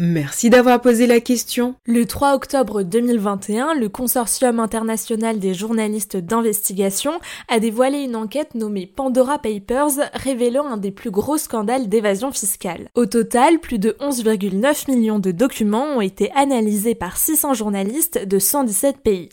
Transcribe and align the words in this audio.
Merci 0.00 0.48
d'avoir 0.48 0.80
posé 0.80 1.08
la 1.08 1.18
question. 1.18 1.74
Le 1.84 2.06
3 2.06 2.34
octobre 2.34 2.84
2021, 2.84 3.74
le 3.74 3.88
Consortium 3.88 4.60
international 4.60 5.40
des 5.40 5.54
journalistes 5.54 6.16
d'investigation 6.16 7.12
a 7.48 7.58
dévoilé 7.58 8.02
une 8.02 8.14
enquête 8.14 8.54
nommée 8.54 8.86
Pandora 8.86 9.38
Papers 9.38 10.08
révélant 10.14 10.68
un 10.68 10.76
des 10.76 10.92
plus 10.92 11.10
gros 11.10 11.36
scandales 11.36 11.88
d'évasion 11.88 12.30
fiscale. 12.30 12.90
Au 12.94 13.06
total, 13.06 13.58
plus 13.58 13.80
de 13.80 13.96
11,9 13.98 14.88
millions 14.88 15.18
de 15.18 15.32
documents 15.32 15.96
ont 15.96 16.00
été 16.00 16.30
analysés 16.36 16.94
par 16.94 17.16
600 17.16 17.54
journalistes 17.54 18.24
de 18.24 18.38
117 18.38 18.98
pays. 18.98 19.30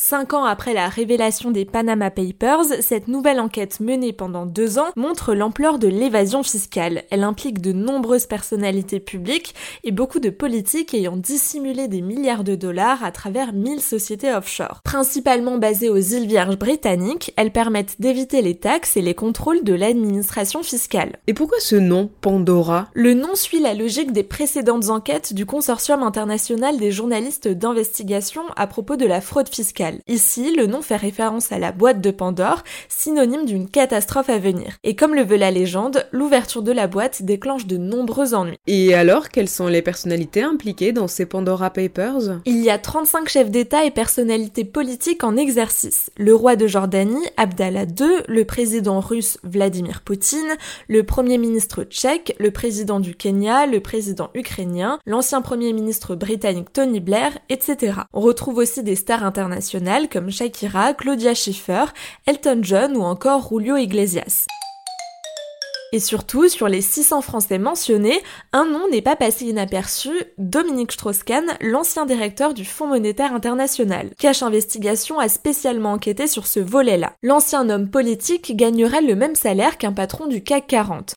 Cinq 0.00 0.32
ans 0.32 0.44
après 0.44 0.74
la 0.74 0.88
révélation 0.88 1.50
des 1.50 1.64
Panama 1.64 2.12
Papers, 2.12 2.66
cette 2.82 3.08
nouvelle 3.08 3.40
enquête 3.40 3.80
menée 3.80 4.12
pendant 4.12 4.46
deux 4.46 4.78
ans 4.78 4.90
montre 4.94 5.34
l'ampleur 5.34 5.80
de 5.80 5.88
l'évasion 5.88 6.44
fiscale. 6.44 7.02
Elle 7.10 7.24
implique 7.24 7.60
de 7.60 7.72
nombreuses 7.72 8.26
personnalités 8.26 9.00
publiques 9.00 9.56
et 9.82 9.90
beaucoup 9.90 10.20
de 10.20 10.30
politiques 10.30 10.94
ayant 10.94 11.16
dissimulé 11.16 11.88
des 11.88 12.00
milliards 12.00 12.44
de 12.44 12.54
dollars 12.54 13.02
à 13.02 13.10
travers 13.10 13.52
1000 13.52 13.80
sociétés 13.80 14.32
offshore. 14.32 14.82
Principalement 14.84 15.58
basées 15.58 15.88
aux 15.88 15.96
îles 15.96 16.28
Vierges 16.28 16.58
britanniques, 16.58 17.32
elles 17.36 17.50
permettent 17.50 18.00
d'éviter 18.00 18.40
les 18.40 18.56
taxes 18.56 18.96
et 18.96 19.02
les 19.02 19.14
contrôles 19.14 19.64
de 19.64 19.74
l'administration 19.74 20.62
fiscale. 20.62 21.16
Et 21.26 21.34
pourquoi 21.34 21.58
ce 21.58 21.74
nom, 21.74 22.08
Pandora? 22.20 22.86
Le 22.94 23.14
nom 23.14 23.34
suit 23.34 23.58
la 23.58 23.74
logique 23.74 24.12
des 24.12 24.22
précédentes 24.22 24.90
enquêtes 24.90 25.34
du 25.34 25.44
Consortium 25.44 26.04
international 26.04 26.78
des 26.78 26.92
journalistes 26.92 27.48
d'investigation 27.48 28.42
à 28.54 28.68
propos 28.68 28.94
de 28.94 29.04
la 29.04 29.20
fraude 29.20 29.48
fiscale. 29.48 29.87
Ici, 30.06 30.54
le 30.54 30.66
nom 30.66 30.82
fait 30.82 30.96
référence 30.96 31.52
à 31.52 31.58
la 31.58 31.72
boîte 31.72 32.00
de 32.00 32.10
Pandore, 32.10 32.62
synonyme 32.88 33.44
d'une 33.44 33.68
catastrophe 33.68 34.30
à 34.30 34.38
venir. 34.38 34.76
Et 34.84 34.96
comme 34.96 35.14
le 35.14 35.22
veut 35.22 35.36
la 35.36 35.50
légende, 35.50 36.06
l'ouverture 36.12 36.62
de 36.62 36.72
la 36.72 36.86
boîte 36.86 37.22
déclenche 37.22 37.66
de 37.66 37.76
nombreux 37.76 38.34
ennuis. 38.34 38.58
Et 38.66 38.94
alors, 38.94 39.28
quelles 39.28 39.48
sont 39.48 39.66
les 39.66 39.82
personnalités 39.82 40.42
impliquées 40.42 40.92
dans 40.92 41.08
ces 41.08 41.26
Pandora 41.26 41.70
Papers? 41.70 42.40
Il 42.44 42.58
y 42.58 42.70
a 42.70 42.78
35 42.78 43.28
chefs 43.28 43.50
d'État 43.50 43.84
et 43.84 43.90
personnalités 43.90 44.64
politiques 44.64 45.24
en 45.24 45.36
exercice. 45.36 46.10
Le 46.16 46.34
roi 46.34 46.56
de 46.56 46.66
Jordanie, 46.66 47.26
Abdallah 47.36 47.84
II, 47.84 48.22
le 48.26 48.44
président 48.44 49.00
russe 49.00 49.38
Vladimir 49.44 50.02
Poutine, 50.02 50.56
le 50.88 51.02
premier 51.02 51.38
ministre 51.38 51.84
tchèque, 51.84 52.34
le 52.38 52.50
président 52.50 53.00
du 53.00 53.14
Kenya, 53.14 53.66
le 53.66 53.80
président 53.80 54.30
ukrainien, 54.34 54.98
l'ancien 55.06 55.40
premier 55.40 55.72
ministre 55.72 56.14
britannique 56.14 56.72
Tony 56.72 57.00
Blair, 57.00 57.38
etc. 57.48 57.92
On 58.12 58.20
retrouve 58.20 58.58
aussi 58.58 58.82
des 58.82 58.96
stars 58.96 59.24
internationales 59.24 59.77
comme 60.10 60.30
Shakira, 60.30 60.94
Claudia 60.94 61.34
Schiffer, 61.34 61.84
Elton 62.26 62.60
John 62.62 62.96
ou 62.96 63.02
encore 63.02 63.48
Julio 63.48 63.76
Iglesias. 63.76 64.46
Et 65.92 66.00
surtout, 66.00 66.48
sur 66.48 66.68
les 66.68 66.82
600 66.82 67.22
Français 67.22 67.58
mentionnés, 67.58 68.20
un 68.52 68.66
nom 68.66 68.90
n'est 68.90 69.00
pas 69.00 69.16
passé 69.16 69.46
inaperçu, 69.46 70.10
Dominique 70.36 70.92
Strauss-Kahn, 70.92 71.46
l'ancien 71.62 72.04
directeur 72.04 72.52
du 72.52 72.66
Fonds 72.66 72.88
monétaire 72.88 73.32
international. 73.32 74.10
Cash 74.18 74.42
Investigation 74.42 75.18
a 75.18 75.28
spécialement 75.30 75.92
enquêté 75.92 76.26
sur 76.26 76.46
ce 76.46 76.60
volet-là. 76.60 77.14
L'ancien 77.22 77.70
homme 77.70 77.88
politique 77.88 78.54
gagnerait 78.54 79.00
le 79.00 79.14
même 79.14 79.34
salaire 79.34 79.78
qu'un 79.78 79.92
patron 79.92 80.26
du 80.26 80.42
CAC 80.42 80.66
40. 80.66 81.14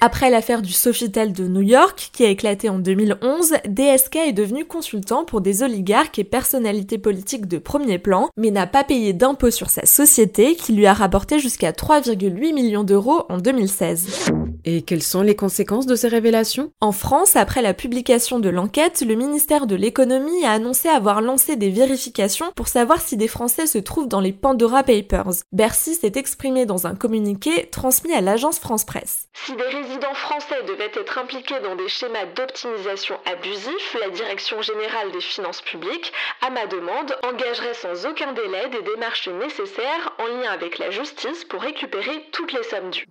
Après 0.00 0.28
l'affaire 0.28 0.60
du 0.60 0.72
Sofitel 0.72 1.32
de 1.32 1.48
New 1.48 1.62
York, 1.62 2.10
qui 2.12 2.24
a 2.24 2.28
éclaté 2.28 2.68
en 2.68 2.78
2011, 2.78 3.54
DSK 3.66 4.16
est 4.16 4.32
devenu 4.32 4.64
consultant 4.66 5.24
pour 5.24 5.40
des 5.40 5.62
oligarques 5.62 6.18
et 6.18 6.24
personnalités 6.24 6.98
politiques 6.98 7.46
de 7.46 7.58
premier 7.58 7.98
plan, 7.98 8.28
mais 8.36 8.50
n'a 8.50 8.66
pas 8.66 8.84
payé 8.84 9.14
d'impôt 9.14 9.50
sur 9.50 9.70
sa 9.70 9.86
société 9.86 10.54
qui 10.54 10.74
lui 10.74 10.86
a 10.86 10.92
rapporté 10.92 11.38
jusqu'à 11.38 11.72
3,8 11.72 12.52
millions 12.52 12.84
d'euros 12.84 13.24
en 13.30 13.38
2016. 13.38 14.30
Et 14.68 14.82
quelles 14.82 15.02
sont 15.02 15.22
les 15.22 15.36
conséquences 15.36 15.86
de 15.86 15.94
ces 15.94 16.08
révélations? 16.08 16.72
En 16.80 16.90
France, 16.90 17.36
après 17.36 17.62
la 17.62 17.72
publication 17.72 18.40
de 18.40 18.48
l'enquête, 18.48 19.00
le 19.06 19.14
ministère 19.14 19.68
de 19.68 19.76
l'économie 19.76 20.44
a 20.44 20.50
annoncé 20.50 20.88
avoir 20.88 21.20
lancé 21.20 21.54
des 21.54 21.70
vérifications 21.70 22.50
pour 22.56 22.66
savoir 22.66 23.00
si 23.00 23.16
des 23.16 23.28
Français 23.28 23.68
se 23.68 23.78
trouvent 23.78 24.08
dans 24.08 24.20
les 24.20 24.32
Pandora 24.32 24.82
Papers. 24.82 25.44
Bercy 25.52 25.94
s'est 25.94 26.14
exprimé 26.16 26.66
dans 26.66 26.88
un 26.88 26.96
communiqué 26.96 27.70
transmis 27.70 28.12
à 28.12 28.20
l'agence 28.20 28.58
France 28.58 28.84
Presse. 28.84 29.28
Si 29.34 29.54
des 29.54 29.62
résidents 29.62 30.14
français 30.14 30.60
devaient 30.66 30.90
être 31.00 31.18
impliqués 31.18 31.60
dans 31.62 31.76
des 31.76 31.88
schémas 31.88 32.26
d'optimisation 32.34 33.14
abusifs, 33.24 33.96
la 34.00 34.10
Direction 34.10 34.62
générale 34.62 35.12
des 35.12 35.20
finances 35.20 35.62
publiques, 35.62 36.12
à 36.44 36.50
ma 36.50 36.66
demande, 36.66 37.14
engagerait 37.22 37.74
sans 37.74 38.04
aucun 38.04 38.32
délai 38.32 38.68
des 38.70 38.82
démarches 38.82 39.28
nécessaires 39.28 40.12
en 40.18 40.26
lien 40.26 40.50
avec 40.50 40.78
la 40.78 40.90
justice 40.90 41.44
pour 41.44 41.60
récupérer 41.60 42.24
toutes 42.32 42.52
les 42.52 42.64
sommes 42.64 42.90
dues. 42.90 43.06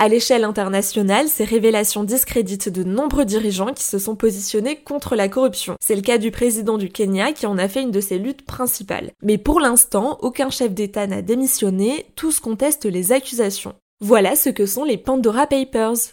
À 0.00 0.06
l'échelle 0.06 0.44
internationale, 0.44 1.26
ces 1.28 1.42
révélations 1.42 2.04
discréditent 2.04 2.68
de 2.68 2.84
nombreux 2.84 3.24
dirigeants 3.24 3.74
qui 3.74 3.82
se 3.82 3.98
sont 3.98 4.14
positionnés 4.14 4.76
contre 4.76 5.16
la 5.16 5.28
corruption. 5.28 5.74
C'est 5.80 5.96
le 5.96 6.02
cas 6.02 6.18
du 6.18 6.30
président 6.30 6.78
du 6.78 6.88
Kenya 6.88 7.32
qui 7.32 7.46
en 7.46 7.58
a 7.58 7.68
fait 7.68 7.82
une 7.82 7.90
de 7.90 8.00
ses 8.00 8.18
luttes 8.18 8.46
principales. 8.46 9.10
Mais 9.22 9.38
pour 9.38 9.58
l'instant, 9.58 10.16
aucun 10.22 10.50
chef 10.50 10.72
d'État 10.72 11.08
n'a 11.08 11.20
démissionné, 11.20 12.06
tous 12.14 12.38
contestent 12.38 12.84
les 12.84 13.10
accusations. 13.10 13.74
Voilà 14.00 14.36
ce 14.36 14.50
que 14.50 14.66
sont 14.66 14.84
les 14.84 14.98
Pandora 14.98 15.48
Papers. 15.48 16.12